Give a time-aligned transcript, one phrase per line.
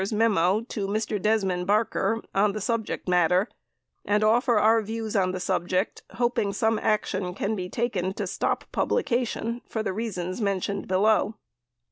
[0.03, 1.21] 's memo to Mr.
[1.21, 3.47] Desmond Barker on the subject matter
[4.03, 8.63] and offer our views on the subject, hoping some action can be taken to stop
[8.71, 11.35] publication for the reasons mentioned below.